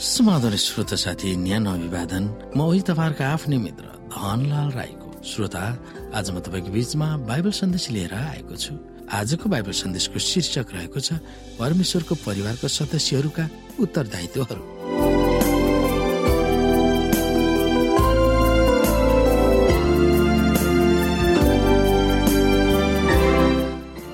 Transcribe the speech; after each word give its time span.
समाधान 0.00 0.56
श्रोता 0.56 0.96
साथी 0.96 1.36
न्यानो 1.36 1.70
अभिवादन। 1.76 2.24
म 2.56 2.58
उही 2.64 2.80
तपाईँहरूको 2.88 3.20
आफ्नै 3.20 3.56
मित्र 3.60 3.84
धनलाल 4.08 4.68
राईको। 4.72 5.08
श्रोता 5.20 5.60
आज 6.16 6.26
म 6.32 6.40
तपाईँको 6.40 6.72
बिचमा 6.72 7.08
बाइबल 7.28 7.52
सन्देश 7.52 7.84
लिएर 7.92 8.14
आएको 8.16 8.56
छु। 8.56 8.72
आजको 9.12 9.44
बाइबल 9.44 9.72
सन्देशको 9.76 10.16
शीर्षक 10.16 10.72
रहेको 10.72 11.00
छ 11.04 11.20
परमेश्वरको 11.60 12.14
परिवारको 12.16 12.68
सदस्यहरूका 12.68 13.44
उत्तरदायित्वहरू। 13.76 14.64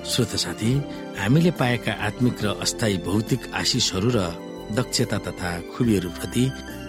श्रोता 0.02 0.38
साथी 0.42 0.70
हामीले 1.14 1.50
पाएका 1.54 1.92
आत्मिक 2.10 2.36
र 2.42 2.46
अस्थायी 2.58 2.96
भौतिक 3.06 3.54
आशिषहरू 3.54 4.10
र 4.10 4.18
दक्षता 4.72 5.18
तथा 5.26 5.50
खुबीहरूप्रति 5.72 6.44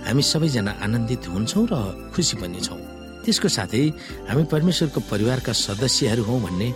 हामी 0.08 0.22
सबैजना 0.22 0.72
आनन्दित 0.82 1.28
हुन्छौँ 1.28 1.68
र 1.72 1.76
खुसी 2.14 2.36
पनि 2.42 2.60
छौँ। 2.60 2.80
त्यसको 3.24 3.48
साथै 3.48 3.84
हामी 4.30 4.44
परमेश्वरको 4.54 5.00
परिवारका 5.12 5.54
सदस्यहरू 5.54 6.24
हौ 6.24 6.36
भन्ने 6.40 6.68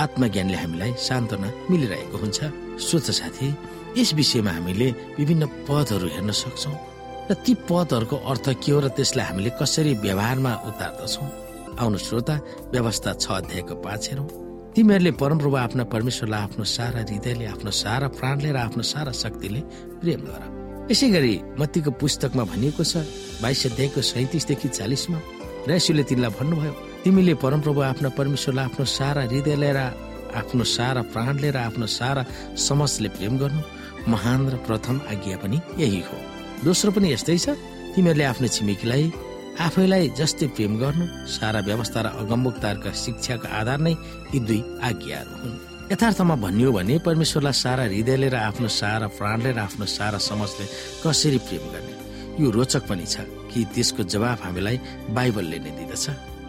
आत्मज्ञानले 0.00 0.56
हामीलाई 0.56 0.92
सान्त्वना 0.96 1.48
मिलिरहेको 1.70 2.16
हुन्छ। 2.18 2.38
सोच 2.80 3.06
साथी 3.10 3.48
यस 3.98 4.14
विषयमा 4.14 4.50
हामीले 4.50 4.88
विभिन्न 5.18 5.44
पदहरू 5.68 6.08
हेर्न 6.14 6.30
सक्छौँ 6.32 6.76
र 7.30 7.34
ती 7.44 7.52
पदहरूको 7.68 8.16
अर्थ 8.16 8.46
के 8.62 8.72
हो 8.72 8.78
र 8.80 8.88
त्यसलाई 8.96 9.26
हामीले 9.26 9.50
कसरी 9.60 9.92
व्यवहारमा 10.00 10.52
उतार्दछौँ? 10.68 11.28
आउनु 11.78 11.98
श्रोता 11.98 12.34
व्यवस्था 12.72 13.10
छ 13.22 13.26
अध्यायको 13.30 13.74
पाँच 13.84 14.02
हेरौँ। 14.10 14.47
तिमीहरूले 14.74 15.10
परमप्रभु 15.20 15.56
आफ्ना 15.56 15.84
परमेश्वरलाई 15.92 16.42
आफ्नो 16.42 16.64
सारा 16.76 17.00
हृदयले 17.00 17.46
आफ्नो 17.54 17.70
सारा 17.82 18.08
प्राणले 18.18 18.50
र 18.52 18.56
आफ्नो 18.66 18.82
सारा 18.92 19.12
शक्तिले 19.22 19.60
प्रेम 20.00 20.20
गर। 20.28 20.42
यसै 20.90 21.08
गरी 21.14 21.34
मत्तीको 21.60 21.90
पुस्तकमा 22.00 22.44
भनिएको 22.52 22.82
छ 22.84 23.02
बाइस 23.42 23.66
अध्यायको 23.68 24.00
सैतिसदेखि 24.12 24.68
चालिसमा 24.78 25.18
र 25.68 25.70
यसुले 25.76 26.02
तिनलाई 26.08 26.32
भन्नुभयो 26.38 26.72
तिमीले 27.04 27.34
परमप्रभु 27.44 27.80
आफ्ना 27.90 28.08
परमेश्वरलाई 28.18 28.64
आफ्नो 28.68 28.84
सारा 28.98 29.22
हृदयले 29.32 29.70
र 29.76 29.80
आफ्नो 30.40 30.64
सारा 30.76 31.02
प्राणले 31.12 31.50
र 31.50 31.58
आफ्नो 31.68 31.86
सारा 31.98 32.22
समझले 32.68 33.08
प्रेम 33.16 33.34
गर्नु। 33.42 33.62
महान 34.12 34.40
र 34.52 34.54
प्रथम 34.66 34.96
आज्ञा 35.12 35.36
पनि 35.42 35.58
यही 35.82 36.00
हो। 36.08 36.16
दोस्रो 36.64 36.90
पनि 36.96 37.12
यस्तै 37.12 37.38
छ 37.44 37.46
तिमीहरूले 37.94 38.24
आफ्नो 38.32 38.46
छिमेकीलाई 38.56 39.04
आफैलाई 39.58 40.08
जस्तै 40.14 40.46
प्रेम 40.54 40.72
गर्नु 40.78 41.04
सारा 41.26 41.60
व्यवस्था 41.68 42.00
र 42.00 42.08
अगमबुक्तारका 42.22 42.90
शिक्षाको 42.94 43.46
आधार 43.50 43.78
नै 43.82 43.92
यी 44.32 44.38
दुई 44.46 44.60
आज्ञाहरू 44.88 45.34
हुन्। 45.42 45.56
यथार्थमा 45.92 46.34
भनियो 46.44 46.70
भने 46.78 46.94
परमेश्वरलाई 47.02 47.56
सारा 47.64 47.84
हृदयले 47.90 48.28
र 48.30 48.36
आफ्नो 48.48 48.68
सारा 48.70 49.06
प्राणले 49.18 49.50
र 49.52 49.58
आफ्नो 49.58 49.86
सारा 49.98 50.18
समाजले 50.22 50.64
कसरी 51.02 51.38
प्रेम 51.46 51.64
गर्ने? 51.74 51.94
यो 52.38 52.46
रोचक 52.54 52.82
पनि 52.86 53.06
छ 53.10 53.26
कि 53.50 53.58
त्यसको 53.74 54.02
जवाब 54.14 54.38
हामीलाई 54.46 54.76
बाइबलले 55.10 55.58
नै 55.58 55.70
दिँदछ। 55.78 56.06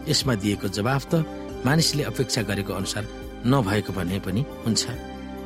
यसमा 0.09 0.33
दिएको 0.45 0.67
जवाब 0.69 1.01
त 1.09 1.13
मानिसले 1.65 2.03
अपेक्षा 2.13 2.41
गरेको 2.45 2.71
अनुसार 2.77 3.03
नभएको 3.49 3.91
भने 3.97 4.17
पनि 4.21 4.41
हुन्छ। 4.65 4.83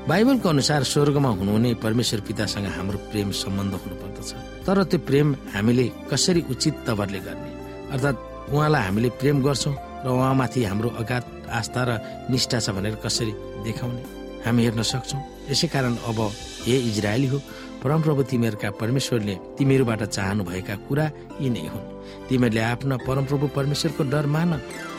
बाइबलको 0.03 0.49
अनुसार 0.49 0.83
स्वर्गमा 0.83 1.29
हुनुहुने 1.39 1.73
परमेश्वर 1.79 2.19
पितासँग 2.27 2.65
हाम्रो 2.75 2.97
प्रेम 3.11 3.31
सम्बन्ध 3.31 3.73
हुनुपर्दछ। 3.73 4.31
तर 4.67 4.83
त्यो 4.83 4.99
प्रेम 4.99 5.27
हामीले 5.55 5.85
कसरी 6.11 6.41
उचित 6.51 6.75
तवरले 6.87 7.19
गर्ने? 7.23 7.49
अर्थात् 7.93 8.51
उहाँलाई 8.51 8.83
हामीले 8.83 9.09
प्रेम 9.15 9.37
गर्छौँ 9.43 9.75
र 10.03 10.07
उहाँमाथि 10.11 10.63
हाम्रो 10.63 10.89
अगाध 10.99 11.23
आस्था 11.47 11.81
र 11.87 11.91
निष्ठा 12.31 12.59
छ 12.59 12.75
भनेर 12.75 12.95
कसरी 12.99 13.31
देखाउने? 13.63 14.03
हामी 14.43 14.61
हेर्न 14.63 14.81
सक्छौँ। 14.83 15.21
यसै 15.49 15.67
कारण 15.71 15.95
अब 16.03 16.19
हे 16.67 16.75
इजरायली 16.91 17.27
हो 17.31 17.39
परमप्रभु 17.79 18.21
तिमीहरूका 18.27 18.69
परमेश्वरले 18.83 19.35
तिमीहरूबाट 19.55 20.03
चाहनु 20.03 20.43
भएका 20.43 20.75
कुरा 20.83 21.05
यी 21.39 21.49
नै 21.49 21.67
हुन्। 21.71 21.87
तिमीहरूले 22.27 22.61
आफ्ना 22.61 22.95
परमप्रभु 23.07 23.45
परमेश्वरको 23.55 24.03
डर 24.11 24.25
मान। 24.27 24.51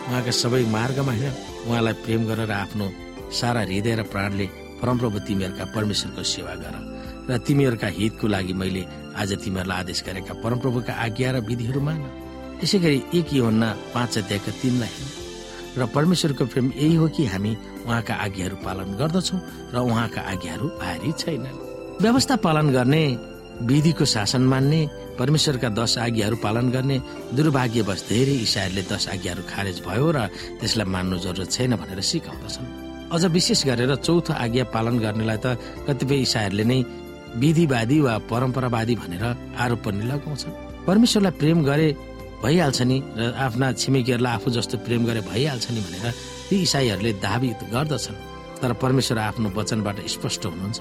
उहाँका 0.09 0.33
सबै 0.33 0.65
मार्गमा 0.73 1.13
हिँड। 1.13 1.37
उहाँलाई 1.69 1.95
प्रेम 2.05 2.21
गरेर 2.25 2.51
आफ्नो 2.51 2.87
सारा 3.41 3.61
हृदय 3.69 3.95
र 4.01 4.03
प्राणले 4.09 4.64
परमप्रभु 4.85 5.19
तिमीहरूका 5.25 5.65
परमेश्वरको 5.73 6.23
सेवा 6.29 6.55
गर 6.61 6.77
र 7.25 7.39
तिमीहरूका 7.41 7.89
हितको 7.89 8.27
लागि 8.29 8.53
मैले 8.53 8.83
आज 9.17 9.31
तिमीहरूलाई 9.41 9.81
आदेश 9.81 10.01
गरेका 10.05 10.35
परमप्रभुका 10.45 10.93
आज्ञा 10.93 11.31
र 11.33 11.41
विधिहरू 11.49 11.81
मान। 11.81 12.01
यसै 12.61 12.79
गरी 12.85 12.99
एक 13.17 13.33
योभन्दा 13.33 13.69
पाँच 13.95 14.19
अध्यायका 14.19 14.53
तिनलाई 14.61 14.93
र 15.81 15.87
परमेश्वरको 15.97 16.45
प्रेम 16.53 16.67
यही 16.77 16.95
हो 17.01 17.09
कि 17.17 17.25
हामी 17.33 17.53
उहाँका 17.89 18.15
आज्ञाहरू 18.29 18.57
पालन 18.61 18.89
गर्दछौँ 19.01 19.41
र 19.73 19.77
उहाँका 19.89 20.21
आज्ञाहरू 20.21 20.67
भारी 20.77 21.13
छैनन्। 21.17 21.59
व्यवस्था 22.05 22.37
पालन 22.45 22.69
गर्ने 22.77 23.05
विधिको 23.65 24.05
शासन 24.05 24.43
मान्ने 24.53 24.81
परमेश्वरका 25.19 25.69
दश 25.81 25.99
आज्ञाहरू 25.99 26.37
पालन 26.45 26.71
गर्ने 26.77 27.01
दुर्भाग्यवश 27.33 28.01
धेरै 28.13 28.37
इसाईहरूले 28.47 28.83
दश 28.93 29.09
आज्ञाहरू 29.17 29.43
खारेज 29.49 29.81
भयो 29.89 30.11
र 30.13 30.29
त्यसलाई 30.61 30.87
मान्नु 30.93 31.17
जरुरत 31.25 31.51
छैन 31.57 31.73
भनेर 31.81 32.01
सिकाउँदछन्। 32.05 32.84
अझ 33.15 33.25
विशेष 33.37 33.61
गरेर 33.67 33.95
चौथो 34.07 34.33
आज्ञा 34.45 34.65
पालन 34.75 34.99
गर्नेलाई 34.99 35.39
त 35.45 35.47
कतिपय 35.87 36.19
इसाईहरूले 36.27 36.65
नै 36.71 36.79
विधिवादी 37.43 37.99
वा 38.07 38.15
परम्परावादी 38.31 38.95
भनेर 39.03 39.25
आरोप 39.63 39.81
पनि 39.85 40.05
लगाउँछन्। 40.11 40.55
परमेश्वरलाई 40.87 41.35
प्रेम 41.41 41.59
गरे 41.65 41.89
भइहाल्छ 42.45 42.81
नि 42.91 42.97
र 43.19 43.33
आफ्ना 43.47 43.67
छिमेकीहरूलाई 43.81 44.35
आफू 44.37 44.49
जस्तो 44.57 44.77
प्रेम 44.87 45.03
गरे 45.09 45.21
भइहाल्छ 45.31 45.67
नि 45.71 45.81
भनेर 45.87 46.07
ती 46.49 46.57
इसाईहरूले 46.67 47.13
दावी 47.25 47.51
गर्दछन्। 47.75 48.17
तर 48.61 48.73
परमेश्वर 48.83 49.19
आफ्नो 49.19 49.49
वचनबाट 49.57 49.97
स्पष्ट 50.15 50.43
हुनुहुन्छ। 50.47 50.81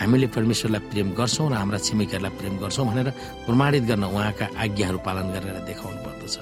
हामीले 0.00 0.26
परमेश्वरलाई 0.36 0.82
प्रेम 0.90 1.08
गर्छौँ 1.18 1.48
र 1.50 1.54
हाम्रा 1.60 1.78
छिमेकीहरूलाई 1.86 2.32
प्रेम 2.38 2.54
गर्छौँ 2.62 2.86
भनेर 2.86 3.08
प्रमाणित 3.46 3.84
गर्न 3.90 4.04
उहाँका 4.04 4.46
आज्ञाहरू 4.64 4.98
पालन 5.06 5.26
गरेर 5.34 5.56
देखाउनु 5.68 6.00
पर्दछ। 6.06 6.34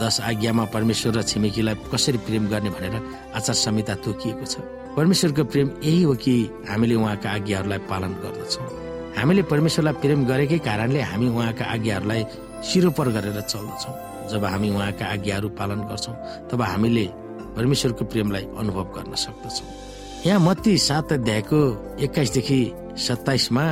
दश 0.00 0.20
आज्ञामा 0.20 0.64
परमेश्वर 0.74 1.12
र 1.16 1.22
छिमेकीलाई 1.22 1.74
कसरी 1.92 2.18
प्रेम 2.26 2.48
गर्ने 2.48 2.70
भनेर 2.70 2.94
आचार 3.36 3.56
संहिता 3.56 3.94
तोकिएको 4.04 4.44
छ। 4.44 4.54
परमेश्वरको 4.96 5.44
प्रेम 5.44 5.68
यही 5.84 6.02
हो 6.02 6.14
कि 6.14 6.34
हामीले 6.68 6.94
उहाँका 6.94 7.28
आज्ञाहरूलाई 7.30 7.78
पालन 7.90 8.12
गर्दछौँ। 8.22 8.68
हामीले 9.16 9.42
परमेश्वरलाई 9.52 9.94
प्रेम 10.02 10.20
गरेकै 10.26 10.58
कारणले 10.68 11.00
हामी 11.00 11.28
उहाँका 11.28 11.64
आज्ञाहरूलाई 11.64 12.22
सिरोपर 12.64 13.08
गरेर 13.16 13.40
चल्दछौँ। 13.42 13.94
जब 14.30 14.44
हामी 14.44 14.68
उहाँका 14.70 15.04
आज्ञाहरू 15.06 15.48
पालन 15.58 15.80
गर्छौँ 15.88 16.14
तब 16.50 16.60
हामीले 16.62 17.06
परमेश्वरको 17.56 18.04
प्रेमलाई 18.04 18.44
अनुभव 18.58 18.84
गर्न 18.96 19.14
सक्दछौँ। 19.14 19.68
यहाँ 20.26 20.40
मत्ती 20.40 20.76
सात 20.78 21.12
अध्यायको 21.12 21.60
एक्काइसदेखि 22.04 22.60
सत्ताइसमा 22.98 23.64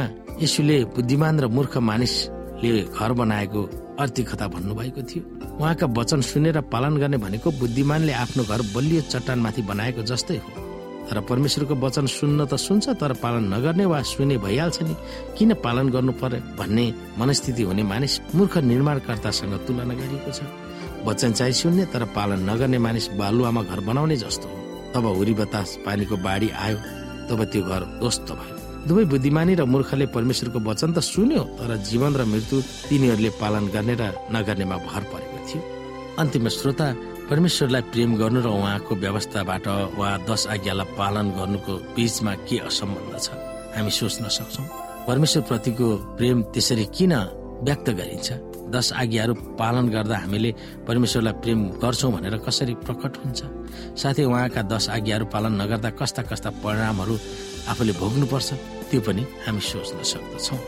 यसुले 0.43 0.79
बुद्धिमान 0.95 1.41
र 1.41 1.47
मूर्ख 1.49 1.77
मानिसले 1.89 2.73
घर 2.95 3.13
बनाएको 3.13 3.63
अर्थी 3.95 4.23
कथा 4.23 4.47
भन्नुभएको 4.49 5.03
थियो। 5.03 5.23
उहाँका 5.59 5.87
वचन 5.87 6.21
सुनेर 6.21 6.61
पालन 6.67 6.97
गर्ने 6.99 7.17
भनेको 7.17 7.51
बुद्धिमानले 7.51 8.13
आफ्नो 8.13 8.43
घर 8.45 8.61
बलियो 8.75 9.01
चट्टानमाथि 9.07 9.63
बनाएको 9.63 10.03
जस्तै 10.03 10.37
हो। 10.37 10.51
तर 11.05 11.21
परमेश्वरको 11.21 11.75
वचन 11.77 12.07
सुन्न 12.07 12.47
त 12.47 12.57
सुन्छ 12.57 12.89
तर 12.99 13.13
पालन 13.23 13.53
नगर्ने 13.55 13.85
वा 13.85 14.01
सुने 14.03 14.37
भइहाल्छ 14.41 14.83
नि। 14.83 14.95
किन 15.39 15.55
पालन 15.61 15.89
गर्नु 15.95 16.13
पर्यो 16.19 16.57
भन्ने 16.59 16.87
मनस्थिति 17.19 17.63
हुने 17.63 17.83
मानिस 17.83 18.35
मूर्ख 18.35 18.57
निर्माणकर्तासँग 18.65 19.55
तुलना 19.67 19.95
गरिएको 19.95 20.31
छ। 20.33 20.43
वचन 21.07 21.33
चाहिँ 21.33 21.53
सुन्ने 21.53 21.85
तर 21.93 22.05
पालन 22.17 22.51
नगर्ने 22.51 22.79
मानिस 22.79 23.09
बालुवामा 23.15 23.63
घर 23.63 23.81
बनाउने 23.85 24.17
जस्तो 24.17 24.49
हो। 24.49 24.57
तब 24.95 25.07
हुरी 25.07 25.35
बतास 25.35 25.79
पानीको 25.87 26.17
बाढी 26.17 26.49
आयो। 26.51 26.79
तब 27.29 27.45
त्यो 27.53 27.63
घर 27.63 27.83
ध्वस्त 28.01 28.33
भयो। 28.33 28.54
दुवै 28.85 29.05
बुद्धिमानी 29.13 29.55
र 29.57 29.65
मूर्खले 29.65 30.07
परमेश्वरको 30.13 30.59
वचन 30.69 30.91
त 30.93 30.99
सुन्यो 31.01 31.43
तर 31.59 31.71
जीवन 31.89 32.13
र 32.21 32.23
मृत्यु 32.29 32.57
तिनीहरूले 32.89 33.31
पालन 33.41 33.65
गर्ने 33.75 33.95
र 33.97 34.05
नगर्नेमा 34.29 34.77
भर 34.89 35.03
परेको 35.13 35.39
थियो। 35.49 35.61
अन्तिम 36.21 36.49
श्रोता 36.53 36.87
परमेश्वरलाई 37.31 37.83
प्रेम 37.93 38.11
गर्नु 38.21 38.41
र 38.45 38.49
उहाँको 38.53 38.93
व्यवस्थाबाट 39.05 39.67
वा 39.97 40.09
दश 40.29 40.43
आज्ञालाई 40.55 40.93
पालन 41.01 41.27
गर्नुको 41.33 41.73
बीचमा 41.97 42.33
के 42.45 42.57
असम्बन्ध 42.69 43.15
छ? 43.25 43.29
हामी 43.73 43.91
सोच्न 43.91 44.29
सक्छौ 44.29 44.63
परमेश्वर 45.09 45.43
प्रतिको 45.49 45.87
प्रेम 46.21 46.37
त्यसरी 46.53 46.85
किन 46.93 47.13
व्यक्त 47.65 47.89
गरिन्छ? 47.97 48.29
दश 48.69 48.93
आज्ञाहरू 49.01 49.35
पालन 49.61 49.89
गर्दा 49.95 50.17
हामीले 50.29 50.51
परमेश्वरलाई 50.85 51.35
प्रेम 51.41 51.61
गर्छौँ 51.81 52.13
भनेर 52.13 52.37
कसरी 52.45 52.75
प्रकट 52.85 53.13
हुन्छ? 53.25 53.41
साथै 53.97 54.25
उहाँका 54.29 54.63
दश 54.69 54.85
आज्ञाहरू 54.97 55.25
पालन 55.33 55.53
नगर्दा 55.63 55.91
कस्ता 56.01 56.23
कस्ता 56.29 56.51
परिणामहरू 56.61 57.15
आफूले 57.73 57.93
भोग्नुपर्छ? 57.97 58.49
त्यो 58.95 59.03
पनि 59.03 59.23
हामी 59.43 59.59
सोच्न 59.59 59.99
सक्दछौँ। 60.07 60.59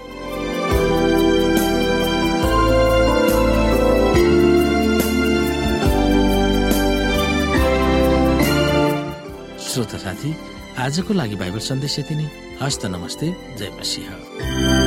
श्रोता 9.63 9.99
साथी 10.03 10.31
आजको 10.75 11.15
लागि 11.15 11.37
बाइबल 11.39 11.63
सन्देश 11.71 11.99
यति 11.99 12.15
नै। 12.19 12.27
हस्त 12.63 12.83
नमस्ते 12.91 13.27
जय 13.59 13.71
मसिंह। 13.79 14.86